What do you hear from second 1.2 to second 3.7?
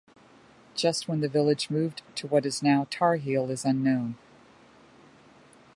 village moved to what is now Tar Heel is